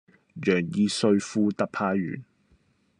[0.41, 2.25] 楊義瑞副特派員